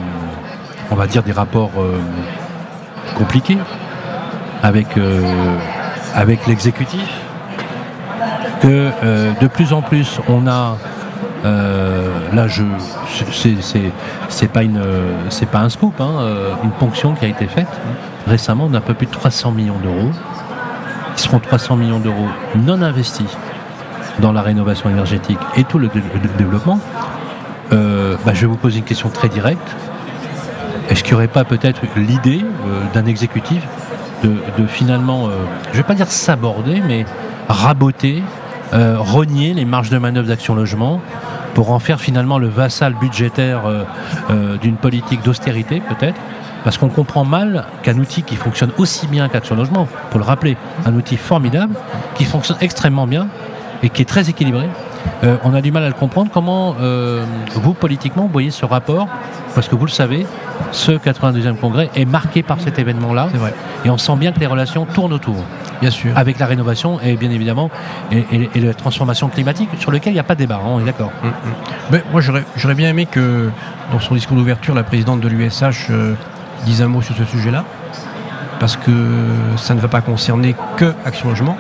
on 0.92 0.96
va 0.96 1.08
dire, 1.08 1.24
des 1.24 1.32
rapports 1.32 1.72
euh, 1.78 1.98
compliqués 3.18 3.58
avec, 4.64 4.88
avec 6.14 6.48
l'exécutif. 6.48 7.08
Que 8.62 8.90
de 9.40 9.48
plus 9.48 9.72
en 9.72 9.82
plus 9.82 10.20
on 10.28 10.48
a 10.48 10.78
euh, 11.46 12.30
là, 12.34 12.48
je, 12.48 12.64
c'est 14.30 14.52
pas 14.52 14.64
une, 14.64 14.82
c'est 15.30 15.46
pas 15.46 15.60
un 15.60 15.70
scoop, 15.70 16.00
hein, 16.00 16.16
euh, 16.20 16.54
une 16.64 16.72
ponction 16.72 17.14
qui 17.14 17.26
a 17.26 17.28
été 17.28 17.48
faite 17.48 17.68
récemment 18.28 18.68
d'un 18.68 18.82
peu 18.82 18.94
plus 18.94 19.08
de 19.08 19.12
300 19.12 19.52
millions 19.52 19.78
d'euros. 19.82 20.12
Ils 21.16 21.20
seront 21.20 21.40
300 21.40 21.78
millions 21.78 22.00
d'euros 22.00 22.28
non 22.56 22.82
investis 22.82 23.38
dans 24.20 24.32
la 24.32 24.42
rénovation 24.42 24.90
énergétique 24.90 25.40
et 25.56 25.64
tout 25.64 25.80
le, 25.80 25.90
développement. 26.38 26.80
Euh, 27.74 28.16
bah, 28.26 28.34
je 28.34 28.42
vais 28.42 28.48
vous 28.48 28.58
poser 28.58 28.80
une 28.80 28.86
question 28.86 29.10
très 29.10 29.30
directe. 29.30 29.76
Est-ce 30.90 31.04
qu'il 31.04 31.14
n'y 31.14 31.18
aurait 31.18 31.28
pas 31.28 31.44
peut-être 31.44 31.82
l'idée 31.98 32.42
d'un 32.94 33.06
exécutif 33.06 33.62
de, 34.24 34.66
finalement, 34.68 35.30
je 35.66 35.72
ne 35.72 35.78
vais 35.78 35.84
pas 35.84 35.94
dire 35.94 36.08
s'aborder, 36.08 36.82
mais 36.88 37.06
raboter 37.50 38.24
euh, 38.74 38.98
renier 39.00 39.54
les 39.54 39.64
marges 39.64 39.90
de 39.90 39.98
manœuvre 39.98 40.28
d'Action 40.28 40.54
Logement 40.54 41.02
pour 41.54 41.72
en 41.72 41.80
faire 41.80 42.02
finalement 42.02 42.38
le 42.38 42.50
vassal 42.50 42.96
budgétaire 42.96 43.66
euh, 43.66 43.84
euh, 44.30 44.58
d'une 44.58 44.76
politique 44.76 45.24
d'austérité 45.24 45.82
peut-être? 45.88 46.20
Parce 46.66 46.78
qu'on 46.78 46.90
comprend 46.90 47.24
mal 47.24 47.66
qu'un 47.84 47.98
outil 47.98 48.24
qui 48.24 48.36
fonctionne 48.36 48.72
aussi 48.78 49.08
bien 49.08 49.30
qu'Action 49.30 49.56
Logement, 49.56 49.88
pour 50.10 50.20
le 50.20 50.26
rappeler, 50.26 50.58
un 50.86 50.94
outil 50.96 51.16
formidable, 51.16 51.76
qui 52.16 52.26
fonctionne 52.26 52.58
extrêmement 52.60 53.08
bien 53.08 53.28
et 53.84 53.90
qui 53.90 54.02
est 54.02 54.06
très 54.06 54.30
équilibré, 54.30 54.68
on 55.44 55.54
a 55.54 55.62
du 55.62 55.72
mal 55.72 55.84
à 55.84 55.88
le 55.88 55.94
comprendre. 55.94 56.32
Comment 56.34 56.76
vous, 57.56 57.74
politiquement, 57.74 58.24
vous 58.24 58.32
voyez 58.32 58.52
ce 58.52 58.66
rapport? 58.66 59.08
Parce 59.56 59.68
que 59.68 59.76
vous 59.76 59.86
le 59.86 59.92
savez, 59.92 60.26
ce 60.72 60.92
92e 60.92 61.56
congrès 61.56 61.90
est 61.96 62.06
marqué 62.06 62.44
par 62.44 62.60
cet 62.60 62.80
événement-là. 62.80 63.30
Et 63.86 63.90
on 63.90 63.98
sent 63.98 64.16
bien 64.18 64.32
que 64.32 64.40
les 64.40 64.48
relations 64.48 64.86
tournent 64.86 65.14
autour. 65.14 65.44
Bien 65.82 65.92
sûr. 65.92 66.12
Avec 66.16 66.40
la 66.40 66.46
rénovation 66.46 67.00
et 67.02 67.16
bien 67.16 67.30
évidemment 67.30 67.70
et, 68.12 68.50
la 68.56 68.74
transformation 68.74 69.30
climatique 69.30 69.70
sur 69.80 69.92
lequel 69.92 70.14
il 70.14 70.16
n'y 70.16 70.20
a 70.20 70.24
pas 70.24 70.36
de 70.36 70.40
débat, 70.40 70.56
hein, 70.56 70.68
on 70.68 70.80
est 70.80 70.86
d'accord. 70.86 71.12
Mm, 71.24 71.28
mm. 71.28 71.32
Mais 71.92 72.04
moi 72.12 72.22
j'aurais 72.22 72.76
bien 72.76 72.90
aimé 72.90 73.06
que 73.06 73.50
dans 73.92 74.00
son 74.00 74.16
discours 74.16 74.36
d'ouverture, 74.38 74.74
la 74.76 74.84
présidente 74.84 75.22
de 75.22 75.28
l'USH 75.28 75.88
euh, 75.90 76.14
dise 76.66 76.82
un 76.82 76.88
mot 76.88 77.02
sur 77.02 77.16
ce 77.16 77.26
sujet-là. 77.26 77.64
Parce 78.60 78.76
que 78.76 78.92
ça 79.56 79.76
ne 79.76 79.80
va 79.80 79.88
pas 79.88 80.02
concerner 80.02 80.56
que 80.78 80.94
Action 81.06 81.30
Logement. 81.30 81.58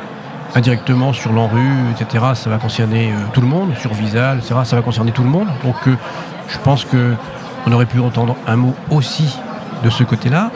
Indirectement 0.55 1.13
sur 1.13 1.33
l'ANRU, 1.33 1.69
etc., 1.91 2.25
ça 2.33 2.49
va 2.49 2.57
concerner 2.57 3.13
tout 3.33 3.41
le 3.41 3.47
monde, 3.47 3.71
sur 3.79 3.93
Visal, 3.93 4.39
etc., 4.39 4.55
ça 4.63 4.75
va 4.75 4.81
concerner 4.81 5.11
tout 5.11 5.23
le 5.23 5.29
monde. 5.29 5.47
Donc 5.63 5.75
je 5.85 6.57
pense 6.59 6.85
qu'on 6.85 7.71
aurait 7.71 7.85
pu 7.85 7.99
entendre 7.99 8.35
un 8.47 8.55
mot 8.55 8.73
aussi 8.89 9.37
de 9.83 9.89
ce 9.89 10.03
côté-là. 10.03 10.51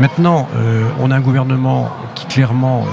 Maintenant, 0.00 0.48
on 1.00 1.10
a 1.10 1.16
un 1.16 1.20
gouvernement 1.20 1.90
qui 2.14 2.26
clairement 2.26 2.84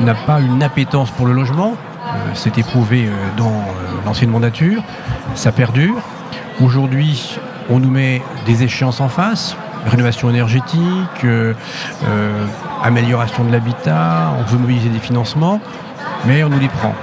n'a 0.00 0.14
pas 0.14 0.40
une 0.40 0.62
appétence 0.62 1.10
pour 1.10 1.26
le 1.26 1.32
logement. 1.32 1.74
C'est 2.34 2.58
éprouvé 2.58 3.08
dans 3.36 3.64
l'ancienne 4.06 4.30
mandature. 4.30 4.82
Ça 5.34 5.52
perdure. 5.52 5.96
Aujourd'hui, 6.60 7.38
on 7.70 7.78
nous 7.78 7.90
met 7.90 8.22
des 8.46 8.62
échéances 8.62 9.00
en 9.00 9.08
face, 9.08 9.56
rénovation 9.86 10.30
énergétique, 10.30 11.24
euh, 11.24 11.54
euh, 12.04 12.46
amélioration 12.82 13.44
de 13.44 13.52
l'habitat, 13.52 14.32
on 14.38 14.42
veut 14.44 14.58
mobiliser 14.58 14.88
des 14.88 14.98
financements, 14.98 15.60
mais 16.26 16.44
on 16.44 16.48
nous 16.48 16.58
les 16.58 16.68
prend. 16.68 16.94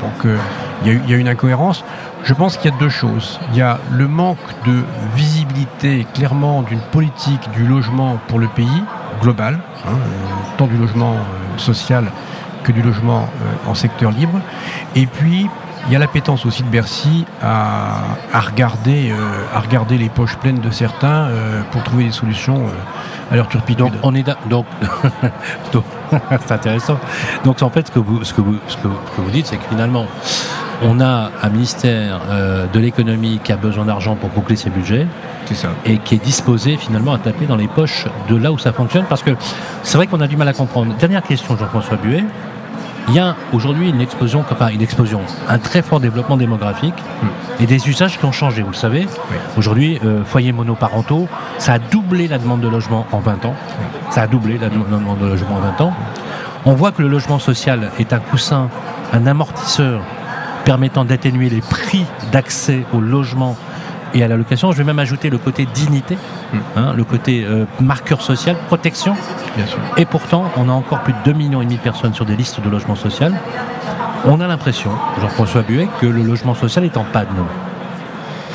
donc 0.00 0.26
euh, 0.26 0.36
il 0.84 1.10
y, 1.10 1.14
a 1.14 1.16
une 1.16 1.28
incohérence. 1.28 1.84
Je 2.24 2.32
pense 2.32 2.56
qu'il 2.56 2.70
y 2.70 2.74
a 2.74 2.78
deux 2.78 2.88
choses. 2.88 3.38
Il 3.52 3.58
y 3.58 3.62
a 3.62 3.78
le 3.90 4.08
manque 4.08 4.38
de 4.66 4.82
visibilité 5.14 6.06
clairement 6.14 6.62
d'une 6.62 6.80
politique 6.80 7.50
du 7.54 7.66
logement 7.66 8.18
pour 8.28 8.38
le 8.38 8.48
pays, 8.48 8.82
global, 9.20 9.58
hein, 9.86 9.98
tant 10.56 10.66
du 10.66 10.78
logement 10.78 11.16
social 11.58 12.10
que 12.64 12.72
du 12.72 12.80
logement 12.80 13.28
en 13.66 13.74
secteur 13.74 14.10
libre. 14.10 14.40
Et 14.96 15.06
puis 15.06 15.50
il 15.86 15.92
y 15.92 15.96
a 15.96 15.98
l'appétence 15.98 16.46
aussi 16.46 16.62
de 16.62 16.68
Bercy 16.68 17.24
à, 17.42 18.16
regarder, 18.32 19.10
euh, 19.10 19.14
à 19.54 19.60
regarder 19.60 19.98
les 19.98 20.08
poches 20.08 20.36
pleines 20.36 20.60
de 20.60 20.70
certains 20.70 21.28
euh, 21.28 21.62
pour 21.70 21.82
trouver 21.82 22.04
des 22.04 22.12
solutions 22.12 22.66
euh, 22.66 23.32
à 23.32 23.36
leur 23.36 23.48
turpitude. 23.48 23.78
Donc, 23.78 23.92
on 24.02 24.14
est 24.14 24.24
donc, 24.48 24.66
c'est 26.40 26.52
intéressant. 26.52 26.98
Donc 27.44 27.62
en 27.62 27.70
fait, 27.70 27.86
ce 27.86 27.92
que 27.92 27.98
vous, 27.98 28.24
ce 28.24 28.34
que 28.34 28.40
vous, 28.40 28.56
ce 28.68 28.76
que 28.76 28.88
vous 29.18 29.30
dites, 29.30 29.46
c'est 29.46 29.56
que 29.56 29.68
finalement, 29.68 30.06
on 30.82 31.00
a 31.00 31.30
un 31.42 31.48
ministère 31.50 32.20
de 32.72 32.80
l'économie 32.80 33.38
qui 33.44 33.52
a 33.52 33.56
besoin 33.56 33.84
d'argent 33.84 34.16
pour 34.16 34.30
boucler 34.30 34.56
ses 34.56 34.70
budgets. 34.70 35.06
Ça. 35.52 35.68
Et 35.84 35.98
qui 35.98 36.14
est 36.14 36.24
disposé 36.24 36.76
finalement 36.76 37.12
à 37.12 37.18
taper 37.18 37.46
dans 37.46 37.56
les 37.56 37.66
poches 37.66 38.06
de 38.28 38.36
là 38.36 38.52
où 38.52 38.58
ça 38.58 38.72
fonctionne. 38.72 39.04
Parce 39.08 39.22
que 39.22 39.32
c'est 39.82 39.96
vrai 39.98 40.06
qu'on 40.06 40.20
a 40.20 40.28
du 40.28 40.36
mal 40.36 40.48
à 40.48 40.52
comprendre. 40.52 40.94
Dernière 40.94 41.22
question, 41.22 41.56
Jean-François 41.56 41.96
Buet. 41.96 42.24
Il 43.08 43.14
y 43.14 43.18
a 43.18 43.34
aujourd'hui 43.52 43.88
une 43.90 44.00
explosion, 44.00 44.44
enfin 44.50 44.68
une 44.68 44.82
explosion, 44.82 45.20
un 45.48 45.58
très 45.58 45.82
fort 45.82 46.00
développement 46.00 46.36
démographique 46.36 46.94
et 47.58 47.66
des 47.66 47.88
usages 47.88 48.18
qui 48.18 48.24
ont 48.24 48.32
changé, 48.32 48.62
vous 48.62 48.70
le 48.70 48.76
savez. 48.76 49.06
Aujourd'hui, 49.56 50.00
euh, 50.04 50.24
foyers 50.24 50.52
monoparentaux, 50.52 51.28
ça 51.58 51.74
a 51.74 51.78
doublé 51.78 52.28
la 52.28 52.38
demande 52.38 52.60
de 52.60 52.68
logement 52.68 53.06
en 53.12 53.18
20 53.18 53.44
ans. 53.46 53.54
Ça 54.10 54.22
a 54.22 54.26
doublé 54.26 54.58
la 54.58 54.68
demande 54.68 55.18
de 55.18 55.26
logement 55.26 55.56
en 55.56 55.60
20 55.60 55.80
ans. 55.80 55.92
On 56.66 56.74
voit 56.74 56.92
que 56.92 57.02
le 57.02 57.08
logement 57.08 57.38
social 57.38 57.90
est 57.98 58.12
un 58.12 58.20
coussin, 58.20 58.68
un 59.12 59.26
amortisseur 59.26 60.02
permettant 60.64 61.04
d'atténuer 61.04 61.48
les 61.48 61.62
prix 61.62 62.04
d'accès 62.32 62.84
au 62.92 63.00
logement 63.00 63.56
et 64.14 64.22
à 64.22 64.28
la 64.28 64.36
location. 64.36 64.72
Je 64.72 64.78
vais 64.78 64.84
même 64.84 64.98
ajouter 64.98 65.30
le 65.30 65.38
côté 65.38 65.66
dignité, 65.72 66.16
hmm. 66.16 66.58
hein, 66.76 66.92
le 66.96 67.04
côté 67.04 67.44
euh, 67.44 67.64
marqueur 67.80 68.22
social, 68.22 68.56
protection. 68.66 69.14
Et 69.96 70.04
pourtant, 70.04 70.44
on 70.56 70.68
a 70.68 70.72
encore 70.72 71.00
plus 71.00 71.12
de 71.12 71.32
2,5 71.32 71.36
millions 71.36 71.62
de 71.62 71.76
personnes 71.76 72.14
sur 72.14 72.24
des 72.24 72.36
listes 72.36 72.60
de 72.60 72.68
logement 72.68 72.94
social. 72.96 73.32
On 74.24 74.40
a 74.40 74.46
l'impression, 74.46 74.90
Jean-François 75.20 75.62
Buet, 75.62 75.88
que 76.00 76.06
le 76.06 76.22
logement 76.22 76.54
social 76.54 76.84
est 76.84 76.96
en 76.96 77.04
panne. 77.04 77.28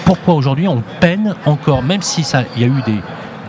Pourquoi 0.05 0.35
aujourd'hui 0.35 0.67
on 0.67 0.83
peine 0.99 1.35
encore, 1.45 1.81
même 1.81 2.03
si 2.03 2.21
il 2.55 2.61
y 2.61 2.63
a 2.63 2.67
eu 2.67 2.81
des 2.85 2.99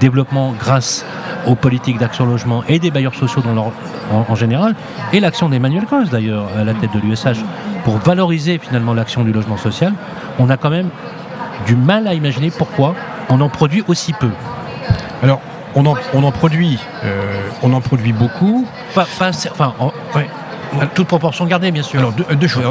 développements 0.00 0.54
grâce 0.58 1.04
aux 1.46 1.54
politiques 1.54 1.98
d'action 1.98 2.26
logement 2.26 2.64
et 2.68 2.78
des 2.78 2.90
bailleurs 2.90 3.14
sociaux 3.14 3.42
dans 3.42 3.54
leur, 3.54 3.72
en, 4.10 4.34
général, 4.34 4.74
et 5.12 5.20
l'action 5.20 5.48
d'Emmanuel 5.48 5.84
Cross 5.84 6.10
d'ailleurs 6.10 6.48
à 6.58 6.64
la 6.64 6.74
tête 6.74 6.92
de 6.92 7.00
l'USH, 7.00 7.38
pour 7.84 7.98
valoriser 7.98 8.58
finalement 8.58 8.94
l'action 8.94 9.22
du 9.22 9.32
logement 9.32 9.56
social, 9.56 9.92
on 10.38 10.50
a 10.50 10.56
quand 10.56 10.70
même 10.70 10.88
du 11.66 11.76
mal 11.76 12.06
à 12.06 12.14
imaginer 12.14 12.50
pourquoi 12.50 12.94
on 13.28 13.40
en 13.40 13.48
produit 13.48 13.84
aussi 13.88 14.12
peu. 14.12 14.30
Alors, 15.22 15.40
on 15.74 15.86
en, 15.86 15.94
on 16.14 16.24
en 16.24 16.32
produit, 16.32 16.78
euh, 17.04 17.48
on 17.62 17.72
en 17.72 17.80
produit 17.80 18.12
beaucoup. 18.12 18.66
Pas, 18.94 19.02
enfin, 19.02 19.74
toute 20.94 21.06
proportion 21.06 21.46
gardée, 21.46 21.70
bien 21.70 21.82
sûr. 21.82 21.98
Alors, 21.98 22.12
deux, 22.12 22.46
choses. 22.46 22.64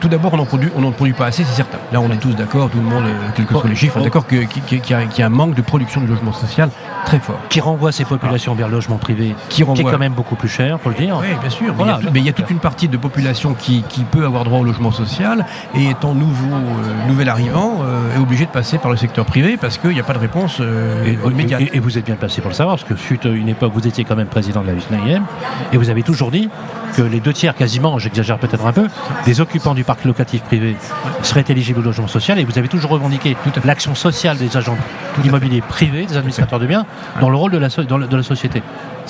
Tout, 0.00 0.08
d'abord, 0.08 0.34
on 0.34 0.38
n'en 0.38 0.44
produit, 0.44 0.70
on 0.76 0.90
produit 0.92 1.14
pas 1.14 1.26
assez, 1.26 1.44
c'est 1.44 1.54
certain. 1.54 1.78
Là, 1.92 2.00
on 2.00 2.10
est 2.10 2.16
tous 2.16 2.34
d'accord, 2.34 2.70
tout 2.70 2.78
le 2.78 2.84
monde, 2.84 3.04
euh, 3.04 3.28
quels 3.34 3.46
que 3.46 3.54
soient 3.54 3.68
les 3.68 3.76
chiffres, 3.76 4.00
d'accord 4.00 4.26
qu'il 4.26 4.40
y, 4.40 5.22
a 5.22 5.26
un 5.26 5.30
manque 5.30 5.54
de 5.54 5.62
production 5.62 6.00
de 6.00 6.06
logement 6.06 6.32
social 6.32 6.70
très 7.04 7.18
fort. 7.18 7.38
Qui 7.48 7.60
renvoie 7.60 7.92
ces 7.92 8.04
populations 8.04 8.54
vers 8.54 8.68
le 8.68 8.74
logement 8.74 8.96
privé, 8.96 9.34
qui, 9.48 9.62
renvoie... 9.62 9.88
est 9.88 9.92
quand 9.92 9.98
même 9.98 10.12
beaucoup 10.12 10.36
plus 10.36 10.48
cher, 10.48 10.78
faut 10.80 10.90
le 10.90 10.96
dire. 10.96 11.18
Oui, 11.20 11.28
bien 11.40 11.50
sûr. 11.50 11.74
Mais, 12.12 12.20
il 12.20 12.26
y 12.26 12.28
a, 12.28 12.32
toute 12.32 12.50
une 12.50 12.58
partie 12.58 12.88
de 12.88 12.96
population 12.96 13.54
qui, 13.54 13.84
peut 14.10 14.24
avoir 14.24 14.44
droit 14.44 14.58
au 14.58 14.64
logement 14.64 14.90
social 14.90 15.44
et 15.74 15.90
étant 15.90 16.14
nouveau, 16.14 16.54
euh, 16.54 17.08
nouvel 17.08 17.28
arrivant, 17.28 17.78
euh, 17.82 18.16
est 18.16 18.18
obligé 18.18 18.46
de 18.46 18.50
passer 18.50 18.78
par 18.78 18.90
le 18.90 18.96
secteur 18.96 19.24
privé 19.24 19.56
parce 19.56 19.78
qu'il 19.78 19.90
n'y 19.90 20.00
a 20.00 20.04
pas 20.04 20.14
de 20.14 20.18
réponse 20.18 20.60
immédiate. 21.24 21.62
Et, 21.72 21.78
vous 21.78 21.96
êtes 21.98 22.06
bien 22.06 22.16
placé 22.16 22.40
pour 22.40 22.50
le 22.50 22.54
savoir, 22.54 22.76
parce 22.76 22.88
que 22.88 22.94
fut 22.94 23.24
une 23.26 23.48
époque, 23.48 23.72
vous 23.74 23.86
étiez 23.86 24.04
quand 24.04 24.16
même 24.16 24.26
président 24.26 24.62
de 24.62 24.66
la 24.66 24.72
VISNAIM 24.72 25.22
et 25.72 25.76
vous 25.76 25.90
avez 25.90 26.02
toujours 26.02 26.30
dit 26.30 26.48
que 26.96 27.02
les 27.02 27.20
deux 27.20 27.32
tiers 27.32 27.54
quasiment, 27.54 27.98
j'exagère 27.98 28.38
peut-être 28.38 28.66
un 28.66 28.72
peu, 28.72 28.86
des 29.24 29.40
occupants 29.40 29.74
du 29.74 29.84
parc 29.84 30.04
locatif 30.04 30.42
privé 30.42 30.76
seraient 31.22 31.44
éligibles 31.48 31.80
au 31.80 31.82
logement 31.82 32.08
social. 32.08 32.38
Et 32.38 32.44
vous 32.44 32.58
avez 32.58 32.68
toujours 32.68 32.90
revendiqué 32.90 33.36
l'action 33.64 33.94
sociale 33.94 34.36
des 34.36 34.56
agents 34.56 34.78
immobiliers 35.24 35.60
privés, 35.60 36.06
des 36.06 36.16
administrateurs 36.16 36.58
de 36.58 36.66
biens, 36.66 36.86
dans 37.20 37.30
le 37.30 37.36
rôle 37.36 37.52
de 37.52 37.58
la, 37.58 37.68
de 37.68 38.16
la 38.16 38.22
société. 38.22 38.62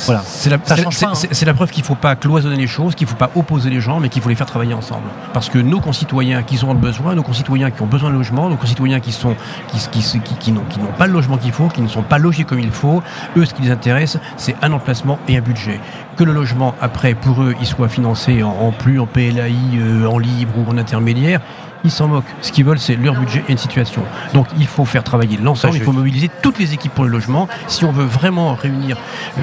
Voilà. 0.07 0.23
C'est 0.25 0.51
la, 0.51 0.57
hein. 0.57 1.55
preuve 1.55 1.71
qu'il 1.71 1.83
ne 1.83 1.87
faut 1.87 1.95
pas 1.95 2.17
cloisonner 2.17 2.57
les 2.57 2.67
choses, 2.67 2.95
qu'il 2.95 3.07
ne 3.07 3.11
faut 3.11 3.17
pas 3.17 3.31
opposer 3.35 3.71
les 3.71 3.81
gens, 3.81 4.01
mais 4.01 4.09
qu'il 4.09 4.23
faut 4.23 4.29
les 4.29 4.35
faire 4.35 4.47
travailler 4.47 4.75
ensemble. 4.75 5.09
Parce 5.33 5.49
que 5.49 5.59
nos 5.59 5.81
concitoyens 5.81 6.43
qui 6.43 6.63
ont 6.65 6.75
besoin, 6.75 7.15
nos 7.15 7.23
concitoyens 7.23 7.71
qui 7.71 7.83
ont 7.83 7.87
besoin 7.87 8.11
de 8.11 8.15
logement, 8.15 8.49
nos 8.49 8.57
concitoyens 8.57 9.01
qui 9.01 9.13
sont 9.13 9.37
qui, 9.69 10.01
qui, 10.01 10.35
qui, 10.39 10.53
n'ont 10.53 10.63
pas 10.99 11.07
le 11.07 11.13
logement 11.13 11.37
qu'il 11.37 11.53
faut, 11.53 11.69
qui 11.69 11.83
ne 11.83 11.89
sont 11.89 12.03
pas 12.03 12.19
logés 12.19 12.45
comme 12.45 12.61
il 12.61 12.71
faut, 12.71 13.03
eux, 13.37 13.45
ce 13.45 13.55
qui 13.55 13.63
les 13.63 13.71
intéresse, 13.71 14.19
c'est 14.37 14.57
un 14.63 14.73
emplacement 14.73 15.19
et 15.29 15.37
un 15.37 15.41
budget. 15.41 15.81
Que 16.17 16.25
le 16.25 16.33
logement, 16.33 16.75
après, 16.81 17.15
pour 17.15 17.43
eux, 17.43 17.55
il 17.61 17.67
soit 17.67 17.89
financé 17.89 18.43
en, 18.43 18.73
plus, 18.73 19.01
en 19.01 19.07
PLAI, 19.07 19.55
euh, 19.77 20.07
en 20.07 20.19
libre 20.19 20.53
ou 20.59 20.71
en 20.71 20.77
intermédiaire, 20.77 21.41
ils 21.85 21.91
s'en 21.91 22.09
moquent. 22.09 22.25
Ce 22.43 22.53
qu'ils 22.53 22.65
veulent, 22.65 22.79
c'est 22.79 22.97
leur 22.97 23.15
budget 23.15 23.45
et 23.49 23.53
une 23.53 23.59
situation. 23.59 24.03
Donc 24.35 24.47
il 24.59 24.67
faut 24.67 24.85
faire 24.85 25.05
travailler 25.05 25.37
l'ensemble, 25.37 25.77
il 25.77 25.83
faut 25.83 25.93
mobiliser 25.93 26.31
toutes 26.43 26.59
les 26.59 26.75
équipes 26.75 26.93
pour 26.93 27.05
le 27.05 27.11
logement. 27.11 27.49
Si 27.67 27.85
on 27.85 27.93
veut 27.93 28.05
vraiment 28.05 28.55
réunir. 28.55 28.97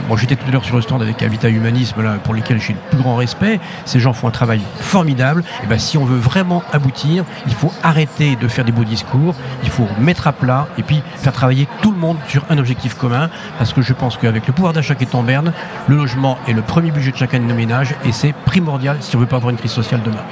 Moi, 0.08 0.17
j'étais 0.17 0.36
tout 0.36 0.46
à 0.48 0.51
l'heure 0.51 0.65
sur 0.65 0.75
le 0.75 0.82
stand 0.82 1.01
avec 1.01 1.22
Habitat 1.22 1.50
Humanisme, 1.50 2.01
là, 2.01 2.15
pour 2.24 2.34
lesquels 2.34 2.62
j'ai 2.62 2.74
le 2.74 2.79
plus 2.89 3.00
grand 3.00 3.15
respect. 3.15 3.60
Ces 3.86 4.00
gens 4.00 4.13
font 4.13 4.27
un 4.27 4.32
travail 4.32 4.62
formidable. 4.79 5.44
Et 5.63 5.67
ben, 5.67 5.79
si 5.79 5.98
on 5.98 6.06
veut 6.06 6.17
vraiment 6.17 6.63
aboutir, 6.72 7.24
il 7.48 7.53
faut 7.53 7.72
arrêter 7.84 8.36
de 8.36 8.48
faire 8.48 8.65
des 8.65 8.72
beaux 8.72 8.84
discours, 8.84 9.36
il 9.63 9.70
faut 9.70 9.88
mettre 10.00 10.27
à 10.27 10.34
plat 10.34 10.67
et 10.77 10.84
puis 10.84 11.01
faire 11.15 11.34
travailler 11.34 11.67
tout 11.82 11.91
le 11.91 11.98
monde 11.98 12.17
sur 12.27 12.46
un 12.50 12.58
objectif 12.58 12.96
commun. 12.96 13.29
Parce 13.58 13.74
que 13.74 13.82
je 13.82 13.94
pense 13.94 14.17
qu'avec 14.17 14.48
le 14.48 14.53
pouvoir 14.53 14.74
d'achat 14.74 14.96
qui 14.96 15.03
est 15.03 15.15
en 15.15 15.24
berne, 15.24 15.53
le 15.88 15.96
logement 15.96 16.38
est 16.48 16.53
le 16.53 16.62
premier 16.62 16.91
budget 16.91 17.12
de 17.12 17.17
chacun 17.17 17.39
de 17.39 17.46
nos 17.46 17.56
ménages 17.56 17.96
et 18.06 18.12
c'est 18.12 18.34
primordial 18.34 18.98
si 19.01 19.15
on 19.15 19.20
veut 19.20 19.25
pas 19.25 19.38
avoir 19.38 19.51
une 19.51 19.58
crise 19.58 19.72
sociale 19.72 20.01
demain. 20.03 20.24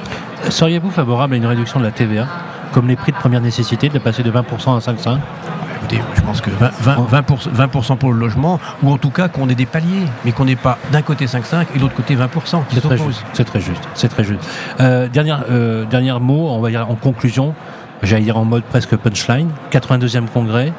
Seriez-vous 0.50 0.92
favorable 0.92 1.34
à 1.34 1.38
une 1.38 1.46
réduction 1.46 1.80
de 1.80 1.86
la 1.86 1.92
TVA, 1.92 2.28
comme 2.72 2.88
les 2.88 2.96
prix 2.96 3.12
de 3.12 3.18
première 3.18 3.42
nécessité, 3.42 3.90
de 3.90 4.00
passer 4.00 4.24
de 4.24 4.32
20% 4.32 4.76
à 4.76 4.80
5,5% 4.80 5.18
Écoutez, 5.78 6.02
je 6.16 6.22
pense 6.22 6.42
que 6.42 6.50
20%, 6.50 7.98
pour, 7.98 8.14
le 8.14 8.20
logement, 8.20 8.60
ou 8.82 8.92
en 8.92 8.98
tout 8.98 9.10
cas 9.10 9.28
qu'on 9.28 9.50
ait 9.50 9.56
des 9.56 9.66
paliers, 9.66 10.06
mais 10.24 10.32
qu'on 10.32 10.46
n'ait 10.46 10.56
pas 10.56 10.78
d'un 10.92 11.02
côté 11.02 11.26
5,5 11.26 11.68
et 11.74 11.78
de 11.78 11.84
l'autre 11.84 11.96
côté 11.96 12.16
20% 12.16 12.64
C'est 12.72 12.82
très, 12.82 12.98
juste. 12.98 13.26
C'est 13.94 14.08
très 14.08 14.24
juste. 14.24 14.50
Euh, 14.80 15.08
dernière, 15.08 15.44
euh, 15.50 15.86
dernier 15.86 16.18
mot, 16.20 16.50
on 16.50 16.60
va 16.60 16.70
dire 16.70 16.90
en 16.90 16.96
conclusion, 16.96 17.54
j'allais 18.02 18.24
dire 18.24 18.38
en 18.38 18.46
mode 18.46 18.64
presque 18.64 18.96
punchline. 18.96 19.50
82e 19.72 20.28
congrès. 20.28 20.74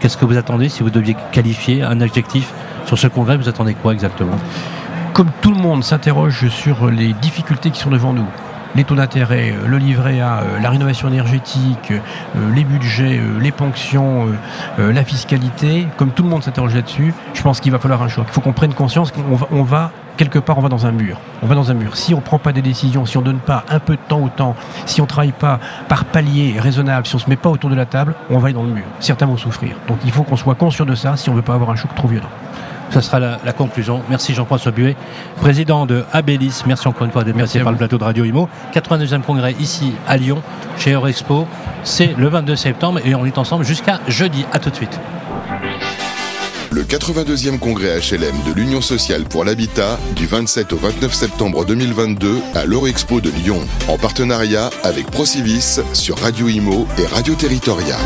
Qu'est-ce 0.00 0.16
que 0.16 0.24
vous 0.24 0.36
attendez 0.36 0.68
si 0.68 0.82
vous 0.82 0.90
deviez 0.90 1.14
qualifier 1.30 1.82
un 1.82 2.00
adjectif 2.00 2.52
sur 2.86 2.98
ce 2.98 3.06
congrès? 3.06 3.36
Vous 3.36 3.48
attendez 3.48 3.74
quoi 3.74 3.92
exactement? 3.92 4.36
Comme 5.12 5.30
tout 5.42 5.52
le 5.52 5.60
monde 5.60 5.84
s'interroge 5.84 6.48
sur 6.48 6.90
les 6.90 7.12
difficultés 7.12 7.70
qui 7.70 7.78
sont 7.78 7.90
devant 7.90 8.12
nous, 8.12 8.26
les 8.74 8.84
taux 8.84 8.94
d'intérêt, 8.94 9.52
euh, 9.52 9.66
le 9.66 9.78
livret 9.78 10.20
A, 10.20 10.40
euh, 10.40 10.60
la 10.60 10.70
rénovation 10.70 11.08
énergétique, 11.08 11.92
euh, 11.92 12.54
les 12.54 12.64
budgets, 12.64 13.20
les 13.40 13.52
ponctions, 13.52 14.28
la 14.78 15.04
fiscalité, 15.04 15.86
comme 15.96 16.10
tout 16.10 16.22
le 16.22 16.28
monde 16.28 16.42
s'interroge 16.42 16.74
là-dessus, 16.74 17.14
je 17.34 17.42
pense 17.42 17.60
qu'il 17.60 17.72
va 17.72 17.78
falloir 17.78 18.02
un 18.02 18.08
choc. 18.08 18.26
Il 18.28 18.32
faut 18.32 18.40
qu'on 18.40 18.52
prenne 18.52 18.74
conscience 18.74 19.12
qu'on 19.12 19.36
va, 19.36 19.46
on 19.50 19.62
va 19.62 19.92
quelque 20.16 20.38
part, 20.38 20.58
on 20.58 20.60
va 20.60 20.68
dans 20.68 20.86
un 20.86 20.92
mur. 20.92 21.18
On 21.42 21.46
va 21.46 21.54
dans 21.54 21.70
un 21.70 21.74
mur. 21.74 21.96
Si 21.96 22.12
on 22.12 22.18
ne 22.18 22.22
prend 22.22 22.38
pas 22.38 22.52
des 22.52 22.62
décisions, 22.62 23.06
si 23.06 23.16
on 23.16 23.20
ne 23.20 23.26
donne 23.26 23.38
pas 23.38 23.64
un 23.70 23.78
peu 23.78 23.94
de 23.94 24.00
temps 24.06 24.20
au 24.20 24.28
temps, 24.28 24.54
si 24.86 25.00
on 25.00 25.04
ne 25.04 25.08
travaille 25.08 25.32
pas 25.32 25.58
par 25.88 26.04
palier 26.04 26.56
raisonnable, 26.58 27.06
si 27.06 27.14
on 27.14 27.18
ne 27.18 27.22
se 27.22 27.30
met 27.30 27.36
pas 27.36 27.48
autour 27.48 27.70
de 27.70 27.74
la 27.74 27.86
table, 27.86 28.14
on 28.28 28.38
va 28.38 28.46
aller 28.46 28.54
dans 28.54 28.62
le 28.62 28.70
mur. 28.70 28.84
Certains 29.00 29.26
vont 29.26 29.36
souffrir. 29.36 29.76
Donc 29.88 29.98
il 30.04 30.12
faut 30.12 30.22
qu'on 30.22 30.36
soit 30.36 30.54
conscient 30.54 30.84
de 30.84 30.94
ça 30.94 31.16
si 31.16 31.28
on 31.30 31.32
ne 31.32 31.38
veut 31.38 31.42
pas 31.42 31.54
avoir 31.54 31.70
un 31.70 31.76
choc 31.76 31.94
trop 31.94 32.08
violent. 32.08 32.28
Ce 32.90 33.00
sera 33.00 33.20
la, 33.20 33.52
conclusion. 33.52 34.02
Merci 34.08 34.34
Jean-François 34.34 34.72
Buet, 34.72 34.96
président 35.36 35.86
de 35.86 36.04
Abélis. 36.12 36.62
Merci 36.66 36.88
encore 36.88 37.04
une 37.04 37.12
fois 37.12 37.24
d'être 37.24 37.36
passé 37.36 37.60
par 37.60 37.72
le 37.72 37.78
plateau 37.78 37.98
de 37.98 38.04
Radio 38.04 38.24
Imo. 38.24 38.48
82e 38.74 39.22
congrès 39.22 39.54
ici 39.60 39.92
à 40.08 40.16
Lyon, 40.16 40.42
chez 40.76 40.92
Eurexpo. 40.92 41.46
C'est 41.84 42.14
le 42.16 42.28
22 42.28 42.56
septembre 42.56 43.00
et 43.04 43.14
on 43.14 43.24
est 43.24 43.38
ensemble 43.38 43.64
jusqu'à 43.64 44.00
jeudi. 44.08 44.44
À 44.52 44.58
tout 44.58 44.70
de 44.70 44.76
suite. 44.76 44.98
le 46.72 46.82
82e 46.82 47.58
congrès 47.58 47.98
HLM 47.98 48.34
de 48.46 48.52
l'Union 48.52 48.80
sociale 48.80 49.24
pour 49.24 49.44
l'habitat 49.44 49.98
du 50.14 50.26
27 50.26 50.72
au 50.72 50.76
29 50.76 51.12
septembre 51.12 51.64
2022 51.64 52.38
à 52.54 52.64
l'Eurexpo 52.64 53.20
de 53.20 53.30
Lyon, 53.30 53.60
en 53.88 53.98
partenariat 53.98 54.70
avec 54.84 55.06
Procivis 55.10 55.80
sur 55.92 56.18
Radio 56.18 56.48
Imo 56.48 56.86
et 56.98 57.06
Radio 57.06 57.34
Territoria. 57.34 57.96